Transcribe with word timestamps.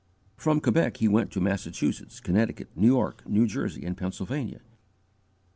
From 0.35 0.61
Quebec 0.61 0.97
he 0.97 1.07
went 1.07 1.29
to 1.29 1.39
Massachusetts, 1.39 2.19
Connecticut, 2.19 2.69
New 2.75 2.87
York, 2.87 3.21
New 3.29 3.45
Jersey, 3.45 3.85
and 3.85 3.95
Pennsylvania. 3.95 4.61